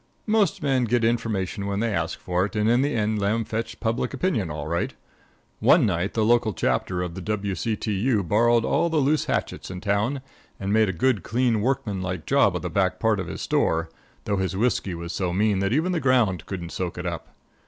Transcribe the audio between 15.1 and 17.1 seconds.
so mean that even the ground couldn't soak it